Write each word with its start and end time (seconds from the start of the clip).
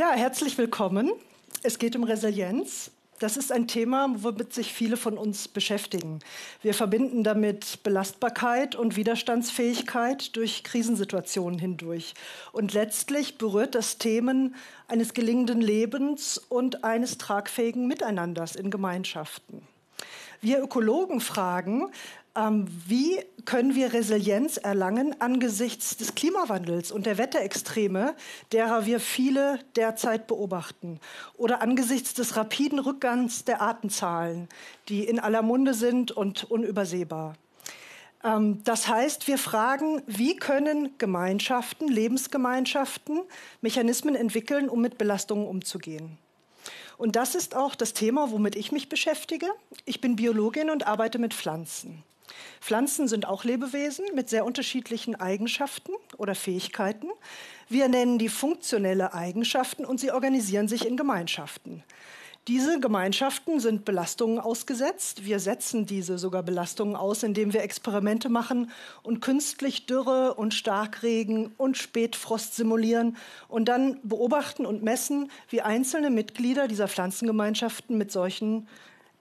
Ja, 0.00 0.12
herzlich 0.12 0.56
willkommen. 0.56 1.12
Es 1.62 1.78
geht 1.78 1.94
um 1.94 2.04
Resilienz. 2.04 2.90
Das 3.18 3.36
ist 3.36 3.52
ein 3.52 3.68
Thema, 3.68 4.08
womit 4.16 4.54
sich 4.54 4.72
viele 4.72 4.96
von 4.96 5.18
uns 5.18 5.46
beschäftigen. 5.46 6.20
Wir 6.62 6.72
verbinden 6.72 7.22
damit 7.22 7.82
Belastbarkeit 7.82 8.74
und 8.76 8.96
Widerstandsfähigkeit 8.96 10.34
durch 10.36 10.64
Krisensituationen 10.64 11.58
hindurch. 11.58 12.14
Und 12.52 12.72
letztlich 12.72 13.36
berührt 13.36 13.74
das 13.74 13.98
Themen 13.98 14.54
eines 14.88 15.12
gelingenden 15.12 15.60
Lebens 15.60 16.38
und 16.38 16.82
eines 16.82 17.18
tragfähigen 17.18 17.86
Miteinanders 17.86 18.56
in 18.56 18.70
Gemeinschaften. 18.70 19.68
Wir 20.42 20.62
Ökologen 20.62 21.20
fragen, 21.20 21.90
ähm, 22.34 22.66
wie 22.86 23.20
können 23.44 23.74
wir 23.74 23.92
Resilienz 23.92 24.56
erlangen 24.56 25.20
angesichts 25.20 25.96
des 25.96 26.14
Klimawandels 26.14 26.92
und 26.92 27.04
der 27.04 27.18
Wetterextreme, 27.18 28.14
derer 28.52 28.86
wir 28.86 29.00
viele 29.00 29.58
derzeit 29.76 30.26
beobachten? 30.26 31.00
Oder 31.36 31.60
angesichts 31.60 32.14
des 32.14 32.36
rapiden 32.36 32.78
Rückgangs 32.78 33.44
der 33.44 33.60
Artenzahlen, 33.60 34.48
die 34.88 35.04
in 35.04 35.18
aller 35.18 35.42
Munde 35.42 35.74
sind 35.74 36.12
und 36.12 36.44
unübersehbar? 36.44 37.34
Ähm, 38.24 38.62
das 38.64 38.88
heißt, 38.88 39.26
wir 39.28 39.36
fragen, 39.36 40.02
wie 40.06 40.36
können 40.36 40.96
Gemeinschaften, 40.96 41.88
Lebensgemeinschaften 41.88 43.20
Mechanismen 43.60 44.14
entwickeln, 44.14 44.68
um 44.68 44.80
mit 44.80 44.96
Belastungen 44.96 45.46
umzugehen? 45.46 46.16
Und 47.00 47.16
das 47.16 47.34
ist 47.34 47.56
auch 47.56 47.74
das 47.74 47.94
Thema, 47.94 48.30
womit 48.30 48.56
ich 48.56 48.72
mich 48.72 48.90
beschäftige. 48.90 49.46
Ich 49.86 50.02
bin 50.02 50.16
Biologin 50.16 50.68
und 50.68 50.86
arbeite 50.86 51.18
mit 51.18 51.32
Pflanzen. 51.32 52.02
Pflanzen 52.60 53.08
sind 53.08 53.26
auch 53.26 53.42
Lebewesen 53.42 54.04
mit 54.14 54.28
sehr 54.28 54.44
unterschiedlichen 54.44 55.14
Eigenschaften 55.14 55.92
oder 56.18 56.34
Fähigkeiten. 56.34 57.08
Wir 57.70 57.88
nennen 57.88 58.18
die 58.18 58.28
funktionelle 58.28 59.14
Eigenschaften 59.14 59.86
und 59.86 59.98
sie 59.98 60.12
organisieren 60.12 60.68
sich 60.68 60.86
in 60.86 60.98
Gemeinschaften. 60.98 61.82
Diese 62.50 62.80
Gemeinschaften 62.80 63.60
sind 63.60 63.84
Belastungen 63.84 64.40
ausgesetzt. 64.40 65.24
Wir 65.24 65.38
setzen 65.38 65.86
diese 65.86 66.18
sogar 66.18 66.42
Belastungen 66.42 66.96
aus, 66.96 67.22
indem 67.22 67.52
wir 67.52 67.62
Experimente 67.62 68.28
machen 68.28 68.72
und 69.04 69.20
künstlich 69.20 69.86
Dürre 69.86 70.34
und 70.34 70.52
Starkregen 70.52 71.52
und 71.58 71.78
Spätfrost 71.78 72.56
simulieren 72.56 73.16
und 73.46 73.66
dann 73.66 74.00
beobachten 74.02 74.66
und 74.66 74.82
messen, 74.82 75.30
wie 75.48 75.62
einzelne 75.62 76.10
Mitglieder 76.10 76.66
dieser 76.66 76.88
Pflanzengemeinschaften 76.88 77.96
mit 77.96 78.10
solchen 78.10 78.66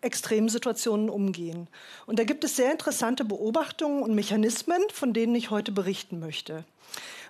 Extremsituationen 0.02 1.08
umgehen. 1.08 1.68
Und 2.08 2.18
da 2.18 2.24
gibt 2.24 2.44
es 2.44 2.56
sehr 2.56 2.72
interessante 2.72 3.26
Beobachtungen 3.26 4.02
und 4.02 4.16
Mechanismen, 4.16 4.82
von 4.92 5.14
denen 5.14 5.36
ich 5.36 5.52
heute 5.52 5.72
berichten 5.72 6.20
möchte. 6.20 6.64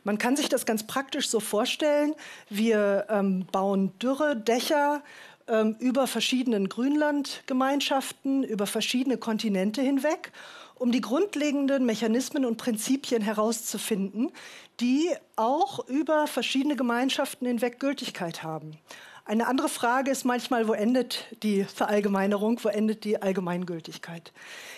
Man 0.05 0.17
kann 0.17 0.37
sich 0.37 0.47
das 0.47 0.65
ganz 0.65 0.87
praktisch 0.87 1.27
so 1.27 1.41
vorstellen. 1.41 2.15
Wir 2.49 3.05
ähm, 3.09 3.45
bauen 3.51 3.91
dürre 3.99 4.37
Dächer 4.37 5.03
ähm, 5.49 5.75
über 5.79 6.07
verschiedenen 6.07 6.69
Grünlandgemeinschaften, 6.69 8.43
über 8.43 8.67
verschiedene 8.67 9.17
Kontinente 9.17 9.81
hinweg, 9.81 10.31
um 10.75 10.91
die 10.91 11.01
grundlegenden 11.01 11.85
Mechanismen 11.85 12.45
und 12.45 12.57
Prinzipien 12.57 13.21
herauszufinden, 13.21 14.31
die 14.79 15.09
auch 15.35 15.85
über 15.87 16.27
verschiedene 16.27 16.75
Gemeinschaften 16.75 17.47
hinweg 17.47 17.79
Gültigkeit 17.79 18.43
haben. 18.43 18.77
Eine 19.29 19.45
andere 19.45 19.69
Frage 19.69 20.09
ist 20.09 20.25
manchmal, 20.25 20.67
wo 20.67 20.73
endet 20.73 21.27
die 21.43 21.63
Verallgemeinerung, 21.63 22.59
wo 22.63 22.67
endet 22.67 23.03
die 23.03 23.21
Allgemeingültigkeit? 23.21 24.31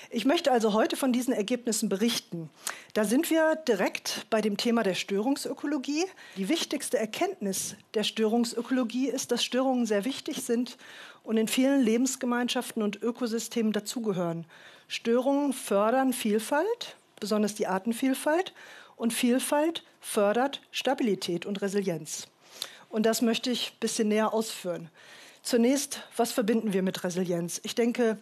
Ich 0.10 0.26
möchte 0.26 0.52
also 0.52 0.74
heute 0.74 0.98
von 0.98 1.14
diesen 1.14 1.34
Ergebnissen 1.34 1.88
berichten. 1.88 2.50
Da 2.94 3.06
sind 3.06 3.30
wir 3.30 3.56
direkt 3.56 4.26
bei 4.30 4.42
dem 4.42 4.58
Thema 4.58 4.84
der 4.84 4.96
Störungsökologie. 4.96 6.04
Die 6.36 6.50
wichtigste 6.50 7.00
Erkenntnis 7.00 7.78
der 7.94 8.04
Störungsökologie 8.04 9.08
ist, 9.08 9.32
dass 9.32 9.42
Störungen 9.42 9.86
sehr 9.86 10.04
wichtig 10.04 10.44
sind 10.44 10.78
und 11.24 11.38
in 11.38 11.48
vielen 11.48 11.82
Lebensgemeinschaften 11.82 12.84
und 12.84 13.02
Ökosystemen 13.02 13.72
dazugehören. 13.72 14.44
Störungen 14.90 15.54
fördern 15.54 16.12
Vielfalt, 16.12 16.98
besonders 17.22 17.56
die 17.56 17.68
Artenvielfalt, 17.68 18.54
und 18.98 19.14
Vielfalt 19.14 19.86
fördert 20.02 20.62
Stabilität 20.72 21.46
und 21.46 21.62
Resilienz. 21.62 22.28
Und 22.92 23.06
das 23.06 23.22
möchte 23.22 23.50
ich 23.50 23.72
ein 23.72 23.80
bisschen 23.80 24.10
näher 24.10 24.34
ausführen. 24.34 24.90
Zunächst, 25.44 26.02
was 26.18 26.32
verbinden 26.32 26.74
wir 26.74 26.84
mit 26.84 27.04
Resilienz? 27.04 27.62
Ich 27.64 27.74
denke, 27.74 28.18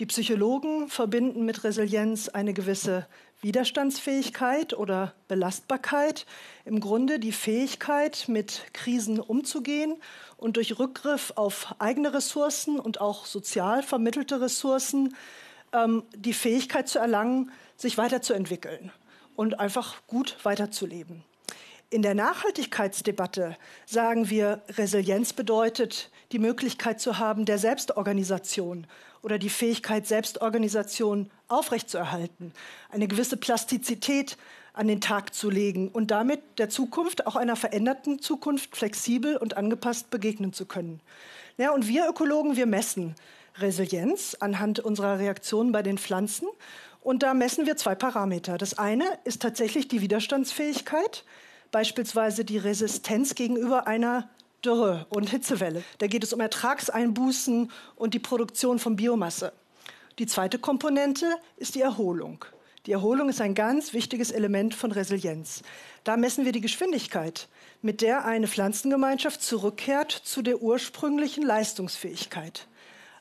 die 0.00 0.06
Psychologen 0.06 0.88
verbinden 0.88 1.44
mit 1.44 1.62
Resilienz 1.62 2.28
eine 2.28 2.54
gewisse 2.54 3.06
Widerstandsfähigkeit 3.40 4.74
oder 4.74 5.14
Belastbarkeit. 5.28 6.26
Im 6.64 6.80
Grunde 6.80 7.18
die 7.18 7.32
Fähigkeit, 7.32 8.24
mit 8.28 8.62
Krisen 8.72 9.20
umzugehen 9.20 9.96
und 10.36 10.56
durch 10.56 10.78
Rückgriff 10.78 11.32
auf 11.36 11.74
eigene 11.78 12.14
Ressourcen 12.14 12.80
und 12.80 13.00
auch 13.00 13.26
sozial 13.26 13.82
vermittelte 13.82 14.40
Ressourcen 14.40 15.14
ähm, 15.72 16.02
die 16.14 16.32
Fähigkeit 16.32 16.88
zu 16.88 16.98
erlangen, 16.98 17.52
sich 17.76 17.98
weiterzuentwickeln 17.98 18.90
und 19.36 19.60
einfach 19.60 20.06
gut 20.06 20.36
weiterzuleben. 20.42 21.22
In 21.90 22.02
der 22.02 22.14
Nachhaltigkeitsdebatte 22.14 23.56
sagen 23.86 24.28
wir, 24.28 24.60
Resilienz 24.68 25.32
bedeutet, 25.32 26.10
die 26.32 26.38
Möglichkeit 26.38 27.00
zu 27.00 27.18
haben 27.18 27.46
der 27.46 27.56
Selbstorganisation 27.56 28.86
oder 29.22 29.38
die 29.38 29.48
Fähigkeit, 29.48 30.06
Selbstorganisation 30.06 31.30
aufrechtzuerhalten, 31.48 32.52
eine 32.90 33.08
gewisse 33.08 33.38
Plastizität 33.38 34.36
an 34.74 34.86
den 34.86 35.00
Tag 35.00 35.32
zu 35.32 35.48
legen 35.48 35.88
und 35.88 36.10
damit 36.10 36.58
der 36.58 36.68
Zukunft, 36.68 37.26
auch 37.26 37.36
einer 37.36 37.56
veränderten 37.56 38.20
Zukunft, 38.20 38.76
flexibel 38.76 39.38
und 39.38 39.56
angepasst 39.56 40.10
begegnen 40.10 40.52
zu 40.52 40.66
können. 40.66 41.00
Ja, 41.56 41.72
und 41.72 41.88
wir 41.88 42.06
Ökologen, 42.06 42.56
wir 42.56 42.66
messen 42.66 43.14
Resilienz 43.56 44.36
anhand 44.40 44.78
unserer 44.78 45.18
Reaktionen 45.18 45.72
bei 45.72 45.82
den 45.82 45.96
Pflanzen. 45.96 46.48
Und 47.00 47.22
da 47.22 47.32
messen 47.32 47.64
wir 47.64 47.78
zwei 47.78 47.94
Parameter. 47.94 48.58
Das 48.58 48.76
eine 48.76 49.04
ist 49.24 49.40
tatsächlich 49.40 49.88
die 49.88 50.02
Widerstandsfähigkeit 50.02 51.24
beispielsweise 51.70 52.44
die 52.44 52.58
Resistenz 52.58 53.34
gegenüber 53.34 53.86
einer 53.86 54.28
Dürre 54.64 55.06
und 55.10 55.30
Hitzewelle. 55.30 55.84
Da 55.98 56.06
geht 56.06 56.24
es 56.24 56.32
um 56.32 56.40
Ertragseinbußen 56.40 57.70
und 57.96 58.14
die 58.14 58.18
Produktion 58.18 58.78
von 58.78 58.96
Biomasse. 58.96 59.52
Die 60.18 60.26
zweite 60.26 60.58
Komponente 60.58 61.26
ist 61.56 61.76
die 61.76 61.80
Erholung. 61.80 62.44
Die 62.86 62.92
Erholung 62.92 63.28
ist 63.28 63.40
ein 63.40 63.54
ganz 63.54 63.92
wichtiges 63.92 64.30
Element 64.30 64.74
von 64.74 64.90
Resilienz. 64.90 65.62
Da 66.04 66.16
messen 66.16 66.44
wir 66.44 66.52
die 66.52 66.60
Geschwindigkeit, 66.60 67.48
mit 67.82 68.00
der 68.00 68.24
eine 68.24 68.48
Pflanzengemeinschaft 68.48 69.42
zurückkehrt 69.42 70.10
zu 70.10 70.42
der 70.42 70.62
ursprünglichen 70.62 71.44
Leistungsfähigkeit. 71.44 72.66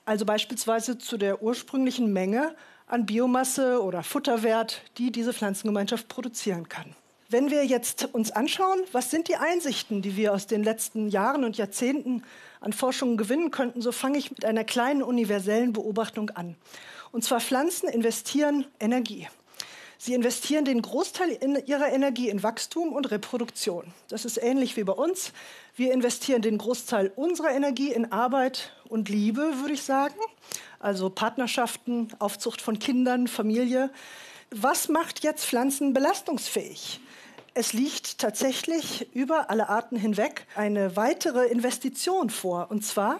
Also 0.06 0.25
beispielsweise 0.25 0.97
zu 0.97 1.18
der 1.18 1.44
ursprünglichen 1.44 2.14
Menge 2.14 2.56
an 2.88 3.06
Biomasse 3.06 3.84
oder 3.84 4.03
Futterwert, 4.03 4.81
die 4.97 5.12
diese 5.12 5.34
Pflanzengemeinschaft 5.34 6.08
produzieren 6.08 6.69
kann. 6.69 6.96
Wenn 7.30 7.52
wir 7.52 7.66
jetzt 7.66 8.08
uns 8.14 8.32
anschauen, 8.32 8.80
was 8.94 9.12
sind 9.12 9.28
die 9.28 9.36
Einsichten, 9.36 10.02
die 10.02 10.16
wir 10.16 10.34
aus 10.34 10.48
den 10.48 10.64
letzten 10.64 11.10
Jahren 11.10 11.44
und 11.44 11.58
Jahrzehnten 11.58 12.24
an 12.62 12.72
Forschungen 12.72 13.18
gewinnen 13.18 13.52
könnten, 13.52 13.82
so 13.82 13.92
fange 13.92 14.18
ich 14.18 14.32
mit 14.32 14.46
einer 14.46 14.64
kleinen 14.64 15.04
universellen 15.04 15.74
Beobachtung 15.74 16.30
an. 16.30 16.56
Und 17.12 17.26
zwar 17.26 17.42
Pflanzen 17.42 17.90
investieren 17.90 18.66
Energie. 18.80 19.28
Sie 19.98 20.14
investieren 20.14 20.64
den 20.64 20.82
Großteil 20.82 21.38
ihrer 21.66 21.90
Energie 21.90 22.30
in 22.30 22.44
Wachstum 22.44 22.94
und 22.94 23.12
Reproduktion. 23.12 23.94
Das 24.08 24.24
ist 24.24 24.38
ähnlich 24.42 24.78
wie 24.78 24.86
bei 24.86 24.94
uns. 24.94 25.34
Wir 25.76 25.92
investieren 25.92 26.42
den 26.42 26.58
Großteil 26.58 27.12
unserer 27.18 27.52
Energie 27.52 27.92
in 27.92 28.09
Arbeit 28.09 28.72
und 28.88 29.09
Liebe, 29.09 29.59
würde 29.59 29.74
ich 29.74 29.82
sagen. 29.82 30.16
Also 30.80 31.09
Partnerschaften, 31.09 32.08
Aufzucht 32.20 32.62
von 32.62 32.80
Kindern, 32.80 33.28
Familie. 33.28 33.90
Was 34.50 34.88
macht 34.88 35.24
jetzt 35.24 35.46
Pflanzen 35.46 35.92
belastungsfähig? 35.92 37.02
Es 37.59 37.74
liegt 37.74 38.20
tatsächlich 38.20 39.12
über 39.16 39.50
alle 39.50 39.68
Arten 39.68 39.96
hinweg 39.96 40.46
eine 40.54 40.96
weitere 40.96 41.48
Investition 41.48 42.30
vor. 42.30 42.68
Und 42.70 42.86
zwar 42.86 43.20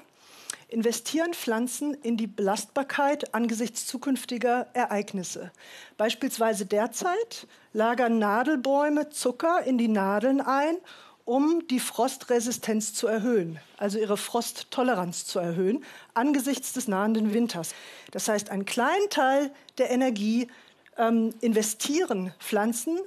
investieren 0.68 1.34
Pflanzen 1.34 1.95
in 1.95 2.18
die 2.18 2.28
Belastbarkeit 2.28 3.34
angesichts 3.34 3.88
zukünftiger 3.88 4.68
Ereignisse. 4.74 5.51
Beispielsweise 5.98 6.68
derzeit 6.68 7.48
lagern 7.74 8.19
Nadelbäume 8.19 9.10
Zucker 9.10 9.63
in 9.63 9.80
die 9.80 9.88
Nadeln 9.88 10.39
ein, 10.39 10.78
um 11.25 11.68
die 11.68 11.80
Frostresistenz 11.80 12.94
zu 12.94 13.07
erhöhen, 13.07 13.60
also 13.78 13.98
ihre 13.98 14.18
Frosttoleranz 14.18 15.25
zu 15.25 15.39
erhöhen 15.39 15.84
angesichts 16.13 16.74
des 16.74 16.88
nahenden 16.88 17.34
Winters. 17.34 17.74
Das 18.12 18.28
heißt, 18.28 18.51
einen 18.51 18.66
kleinen 18.66 19.10
Teil 19.10 19.50
der 19.80 19.89
Energie 19.89 20.48
ähm, 20.95 21.34
investieren 21.42 22.36
Pflanzen 22.39 23.00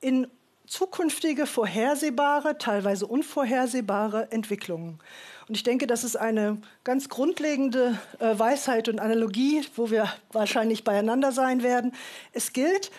in 0.00 0.26
zukünftige 0.72 1.46
vorhersehbare, 1.46 2.56
teilweise 2.56 3.06
unvorhersehbare 3.06 4.32
Entwicklungen. 4.32 4.98
Und 5.46 5.54
ich 5.54 5.64
denke, 5.64 5.86
das 5.86 6.02
ist 6.02 6.16
eine 6.16 6.62
ganz 6.82 7.10
grundlegende 7.10 7.98
äh, 8.20 8.38
Weisheit 8.38 8.88
und 8.88 8.98
Analogie, 8.98 9.62
wo 9.76 9.90
wir 9.90 10.10
wahrscheinlich 10.32 10.82
beieinander 10.82 11.30
sein 11.30 11.62
werden. 11.62 11.92
Es 12.32 12.54
gilt, 12.54 12.90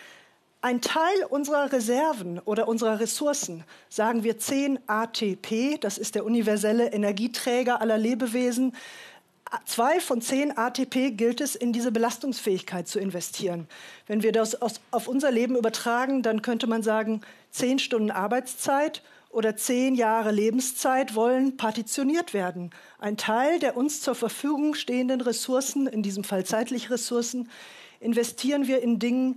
Ein 0.66 0.80
Teil 0.80 1.26
unserer 1.30 1.74
Reserven 1.74 2.40
oder 2.40 2.70
unserer 2.70 3.02
Ressourcen, 3.02 3.66
sagen 3.90 4.24
wir 4.24 4.38
10 4.38 4.80
ATP, 4.88 5.78
das 5.82 5.98
ist 5.98 6.16
der 6.16 6.24
universelle 6.24 6.94
Energieträger 6.94 7.82
aller 7.82 7.98
Lebewesen, 7.98 8.74
zwei 9.66 10.00
von 10.00 10.22
zehn 10.22 10.58
ATP 10.58 11.12
gilt 11.12 11.42
es, 11.42 11.56
in 11.56 11.74
diese 11.74 11.92
Belastungsfähigkeit 11.92 12.88
zu 12.88 13.00
investieren. 13.00 13.68
Wenn 14.08 14.24
wir 14.24 14.32
das 14.32 14.58
auf 14.62 15.08
unser 15.08 15.32
Leben 15.32 15.56
übertragen, 15.56 16.24
dann 16.24 16.42
könnte 16.42 16.68
man 16.68 16.84
sagen, 16.84 17.22
zehn 17.52 17.80
Stunden 17.80 18.12
Arbeitszeit 18.12 19.04
oder 19.30 19.56
zehn 19.56 19.96
Jahre 19.96 20.32
Lebenszeit 20.32 21.16
wollen 21.16 21.58
partitioniert 21.58 22.34
werden. 22.34 22.72
Ein 23.00 23.18
Teil 23.18 23.60
der 23.60 23.76
uns 23.76 24.02
zur 24.02 24.16
Verfügung 24.16 24.76
stehenden 24.76 25.22
Ressourcen, 25.22 25.88
in 25.88 26.04
diesem 26.04 26.24
Fall 26.24 26.46
zeitliche 26.46 26.92
Ressourcen, 26.92 27.50
investieren 28.00 28.68
wir 28.68 28.82
in 28.82 29.00
Dinge, 29.00 29.36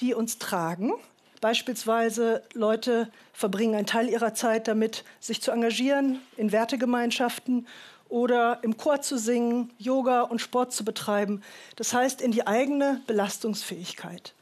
die 0.00 0.14
uns 0.14 0.38
tragen. 0.38 0.92
Beispielsweise 1.40 2.42
Leute 2.52 3.10
verbringen 3.32 3.74
einen 3.74 3.86
Teil 3.86 4.08
ihrer 4.08 4.34
Zeit 4.34 4.68
damit, 4.68 5.04
sich 5.20 5.40
zu 5.40 5.50
engagieren 5.50 6.20
in 6.36 6.52
Wertegemeinschaften 6.52 7.66
oder 8.08 8.60
im 8.62 8.76
Chor 8.76 9.00
zu 9.00 9.18
singen, 9.18 9.70
Yoga 9.78 10.22
und 10.22 10.40
Sport 10.40 10.72
zu 10.72 10.84
betreiben. 10.84 11.42
Das 11.76 11.92
heißt, 11.92 12.20
in 12.20 12.30
die 12.30 12.46
eigene 12.46 13.02
Belastungsfähigkeit. 13.06 14.34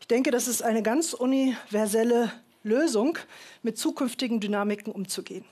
Ich 0.00 0.08
denke, 0.08 0.30
das 0.30 0.48
ist 0.48 0.62
eine 0.62 0.82
ganz 0.82 1.12
universelle 1.12 2.32
Lösung, 2.64 3.18
mit 3.62 3.78
zukünftigen 3.78 4.40
Dynamiken 4.40 4.92
umzugehen. 4.92 5.44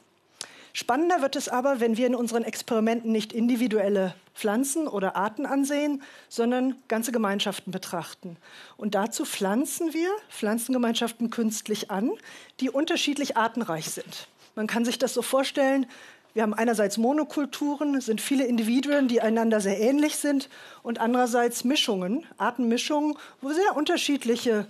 Spannender 0.72 1.20
wird 1.20 1.34
es 1.34 1.48
aber, 1.48 1.80
wenn 1.80 1.96
wir 1.96 2.06
in 2.06 2.14
unseren 2.14 2.44
Experimenten 2.44 3.10
nicht 3.10 3.32
individuelle 3.32 4.14
Pflanzen 4.34 4.86
oder 4.86 5.16
Arten 5.16 5.44
ansehen, 5.44 6.02
sondern 6.28 6.76
ganze 6.86 7.10
Gemeinschaften 7.10 7.72
betrachten. 7.72 8.36
Und 8.76 8.94
dazu 8.94 9.24
pflanzen 9.24 9.92
wir 9.92 10.10
Pflanzengemeinschaften 10.28 11.30
künstlich 11.30 11.90
an, 11.90 12.12
die 12.60 12.70
unterschiedlich 12.70 13.36
artenreich 13.36 13.90
sind. 13.90 14.28
Man 14.54 14.68
kann 14.68 14.84
sich 14.84 14.98
das 14.98 15.14
so 15.14 15.22
vorstellen, 15.22 15.86
wir 16.34 16.42
haben 16.42 16.54
einerseits 16.54 16.96
Monokulturen, 16.96 18.00
sind 18.00 18.20
viele 18.20 18.44
Individuen, 18.44 19.08
die 19.08 19.20
einander 19.20 19.60
sehr 19.60 19.80
ähnlich 19.80 20.16
sind, 20.16 20.48
und 20.82 21.00
andererseits 21.00 21.64
Mischungen, 21.64 22.24
Artenmischungen, 22.38 23.16
wo 23.40 23.50
sehr 23.50 23.76
unterschiedliche 23.76 24.66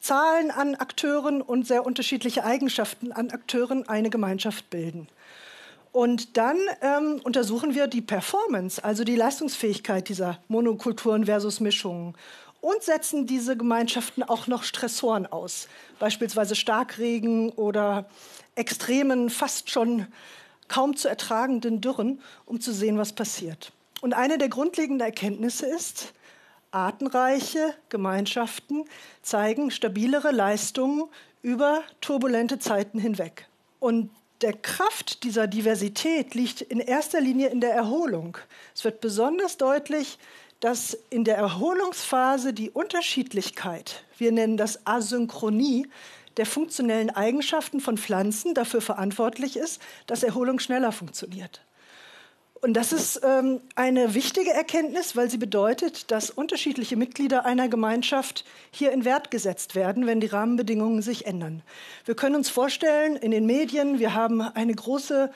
Zahlen 0.00 0.50
an 0.50 0.74
Akteuren 0.74 1.42
und 1.42 1.66
sehr 1.66 1.86
unterschiedliche 1.86 2.44
Eigenschaften 2.44 3.12
an 3.12 3.30
Akteuren 3.30 3.88
eine 3.88 4.10
Gemeinschaft 4.10 4.68
bilden. 4.70 5.06
Und 5.92 6.38
dann 6.38 6.56
ähm, 6.80 7.20
untersuchen 7.22 7.74
wir 7.74 7.86
die 7.86 8.00
Performance, 8.00 8.82
also 8.82 9.04
die 9.04 9.14
Leistungsfähigkeit 9.14 10.08
dieser 10.08 10.38
Monokulturen 10.48 11.26
versus 11.26 11.60
Mischungen 11.60 12.14
und 12.62 12.82
setzen 12.82 13.26
diese 13.26 13.56
Gemeinschaften 13.56 14.22
auch 14.22 14.46
noch 14.46 14.62
Stressoren 14.62 15.26
aus, 15.26 15.68
beispielsweise 15.98 16.54
Starkregen 16.54 17.50
oder 17.50 18.06
extremen, 18.54 19.28
fast 19.28 19.70
schon 19.70 20.06
kaum 20.72 20.96
zu 20.96 21.06
ertragenden 21.06 21.82
Dürren, 21.82 22.18
um 22.46 22.58
zu 22.58 22.72
sehen, 22.72 22.96
was 22.96 23.12
passiert. 23.12 23.72
Und 24.00 24.14
eine 24.14 24.38
der 24.38 24.48
grundlegenden 24.48 25.06
Erkenntnisse 25.06 25.66
ist, 25.66 26.14
artenreiche 26.70 27.74
Gemeinschaften 27.90 28.86
zeigen 29.20 29.70
stabilere 29.70 30.30
Leistungen 30.30 31.04
über 31.42 31.82
turbulente 32.00 32.58
Zeiten 32.58 32.98
hinweg. 32.98 33.46
Und 33.80 34.08
der 34.40 34.54
Kraft 34.54 35.24
dieser 35.24 35.46
Diversität 35.46 36.34
liegt 36.34 36.62
in 36.62 36.80
erster 36.80 37.20
Linie 37.20 37.48
in 37.48 37.60
der 37.60 37.74
Erholung. 37.74 38.38
Es 38.74 38.82
wird 38.82 39.02
besonders 39.02 39.58
deutlich, 39.58 40.18
dass 40.60 40.96
in 41.10 41.24
der 41.24 41.36
Erholungsphase 41.36 42.54
die 42.54 42.70
Unterschiedlichkeit, 42.70 44.04
wir 44.16 44.32
nennen 44.32 44.56
das 44.56 44.86
Asynchronie, 44.86 45.86
der 46.36 46.46
funktionellen 46.46 47.10
Eigenschaften 47.10 47.80
von 47.80 47.98
Pflanzen 47.98 48.54
dafür 48.54 48.80
verantwortlich 48.80 49.56
ist, 49.56 49.80
dass 50.06 50.22
Erholung 50.22 50.58
schneller 50.58 50.92
funktioniert. 50.92 51.62
Und 52.64 52.74
das 52.74 52.92
ist 52.92 53.20
ähm, 53.24 53.60
eine 53.74 54.14
wichtige 54.14 54.52
Erkenntnis, 54.52 55.16
weil 55.16 55.28
sie 55.28 55.36
bedeutet, 55.36 56.12
dass 56.12 56.30
unterschiedliche 56.30 56.96
Mitglieder 56.96 57.44
einer 57.44 57.68
Gemeinschaft 57.68 58.44
hier 58.70 58.92
in 58.92 59.04
Wert 59.04 59.32
gesetzt 59.32 59.74
werden, 59.74 60.06
wenn 60.06 60.20
die 60.20 60.28
Rahmenbedingungen 60.28 61.02
sich 61.02 61.26
ändern. 61.26 61.62
Wir 62.04 62.14
können 62.14 62.36
uns 62.36 62.48
vorstellen, 62.50 63.16
in 63.16 63.32
den 63.32 63.46
Medien, 63.46 63.98
wir 63.98 64.14
haben 64.14 64.40
eine 64.40 64.72
große 64.72 65.32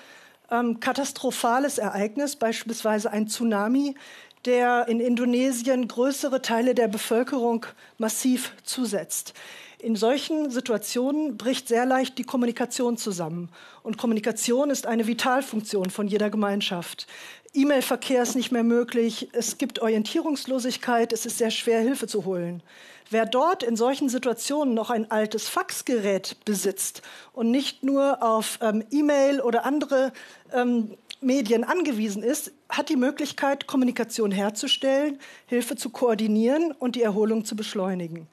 ähm, 0.52 0.78
katastrophales 0.78 1.78
Ereignis, 1.78 2.36
beispielsweise 2.36 3.10
ein 3.10 3.26
Tsunami, 3.26 3.96
der 4.44 4.86
in 4.86 5.00
Indonesien 5.00 5.88
größere 5.88 6.42
Teile 6.42 6.76
der 6.76 6.86
Bevölkerung 6.86 7.66
massiv 7.98 8.52
zusetzt. 8.62 9.34
In 9.78 9.94
solchen 9.94 10.50
Situationen 10.50 11.36
bricht 11.36 11.68
sehr 11.68 11.84
leicht 11.84 12.16
die 12.16 12.24
Kommunikation 12.24 12.96
zusammen. 12.96 13.50
Und 13.82 13.98
Kommunikation 13.98 14.70
ist 14.70 14.86
eine 14.86 15.06
Vitalfunktion 15.06 15.90
von 15.90 16.08
jeder 16.08 16.30
Gemeinschaft. 16.30 17.06
E-Mail-Verkehr 17.52 18.22
ist 18.22 18.36
nicht 18.36 18.52
mehr 18.52 18.62
möglich. 18.62 19.28
Es 19.32 19.58
gibt 19.58 19.80
Orientierungslosigkeit. 19.80 21.12
Es 21.12 21.26
ist 21.26 21.38
sehr 21.38 21.50
schwer, 21.50 21.80
Hilfe 21.80 22.06
zu 22.06 22.24
holen. 22.24 22.62
Wer 23.10 23.26
dort 23.26 23.62
in 23.62 23.76
solchen 23.76 24.08
Situationen 24.08 24.74
noch 24.74 24.90
ein 24.90 25.10
altes 25.10 25.48
Faxgerät 25.48 26.36
besitzt 26.44 27.02
und 27.32 27.50
nicht 27.50 27.84
nur 27.84 28.22
auf 28.22 28.58
ähm, 28.60 28.84
E-Mail 28.90 29.40
oder 29.40 29.64
andere 29.64 30.12
ähm, 30.52 30.96
Medien 31.20 31.64
angewiesen 31.64 32.22
ist, 32.22 32.52
hat 32.68 32.88
die 32.88 32.96
Möglichkeit, 32.96 33.66
Kommunikation 33.66 34.30
herzustellen, 34.30 35.18
Hilfe 35.46 35.76
zu 35.76 35.90
koordinieren 35.90 36.72
und 36.72 36.96
die 36.96 37.02
Erholung 37.02 37.44
zu 37.44 37.56
beschleunigen. 37.56 38.28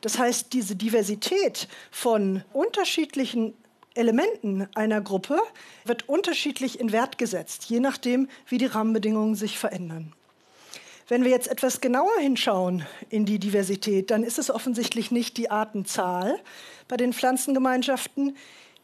Das 0.00 0.18
heißt, 0.18 0.52
diese 0.52 0.76
Diversität 0.76 1.68
von 1.90 2.42
unterschiedlichen 2.52 3.54
Elementen 3.94 4.68
einer 4.74 5.00
Gruppe 5.00 5.40
wird 5.84 6.08
unterschiedlich 6.08 6.78
in 6.78 6.92
Wert 6.92 7.18
gesetzt, 7.18 7.64
je 7.64 7.80
nachdem, 7.80 8.28
wie 8.46 8.58
die 8.58 8.66
Rahmenbedingungen 8.66 9.34
sich 9.34 9.58
verändern. 9.58 10.12
Wenn 11.08 11.24
wir 11.24 11.30
jetzt 11.30 11.48
etwas 11.48 11.80
genauer 11.80 12.18
hinschauen 12.20 12.84
in 13.08 13.24
die 13.24 13.38
Diversität, 13.38 14.10
dann 14.10 14.22
ist 14.22 14.38
es 14.38 14.50
offensichtlich 14.50 15.10
nicht 15.10 15.38
die 15.38 15.50
Artenzahl 15.50 16.38
bei 16.86 16.96
den 16.96 17.12
Pflanzengemeinschaften, 17.12 18.36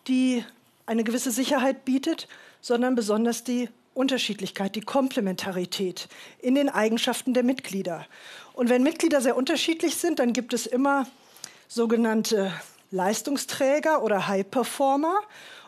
die 0.08 0.42
eine 0.86 1.04
gewisse 1.04 1.30
Sicherheit 1.30 1.84
bietet, 1.84 2.26
sondern 2.64 2.94
besonders 2.94 3.44
die 3.44 3.68
Unterschiedlichkeit, 3.92 4.74
die 4.74 4.80
Komplementarität 4.80 6.08
in 6.38 6.54
den 6.54 6.70
Eigenschaften 6.70 7.34
der 7.34 7.42
Mitglieder. 7.42 8.06
Und 8.54 8.70
wenn 8.70 8.82
Mitglieder 8.82 9.20
sehr 9.20 9.36
unterschiedlich 9.36 9.96
sind, 9.96 10.18
dann 10.18 10.32
gibt 10.32 10.54
es 10.54 10.64
immer 10.64 11.06
sogenannte 11.68 12.50
Leistungsträger 12.90 14.02
oder 14.02 14.28
High 14.28 14.50
Performer 14.50 15.14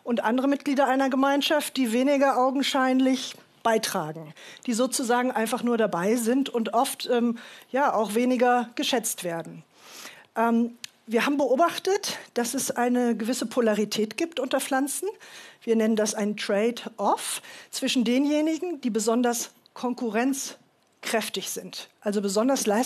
und 0.04 0.24
andere 0.24 0.48
Mitglieder 0.48 0.88
einer 0.88 1.10
Gemeinschaft, 1.10 1.76
die 1.76 1.92
weniger 1.92 2.38
augenscheinlich 2.38 3.34
beitragen, 3.62 4.32
die 4.64 4.72
sozusagen 4.72 5.30
einfach 5.30 5.62
nur 5.62 5.76
dabei 5.76 6.16
sind 6.16 6.48
und 6.48 6.72
oft 6.72 7.10
ähm, 7.12 7.36
ja 7.70 7.92
auch 7.92 8.14
weniger 8.14 8.70
geschätzt 8.74 9.22
werden. 9.22 9.64
Ähm, 10.34 10.78
wir 11.06 11.24
haben 11.24 11.36
beobachtet, 11.36 12.18
dass 12.34 12.54
es 12.54 12.72
eine 12.72 13.16
gewisse 13.16 13.46
Polarität 13.46 14.16
gibt 14.16 14.40
unter 14.40 14.60
Pflanzen. 14.60 15.08
Wir 15.62 15.76
nennen 15.76 15.94
das 15.94 16.14
ein 16.14 16.36
Trade-off 16.36 17.42
zwischen 17.70 18.04
denjenigen, 18.04 18.80
die 18.80 18.90
besonders 18.90 19.50
konkurrenzkräftig 19.72 21.50
sind, 21.50 21.88
also 22.00 22.20
besonders 22.20 22.66